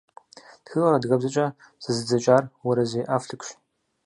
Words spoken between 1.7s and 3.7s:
зэзыдзэкӀар Уэрэзей Афликщ.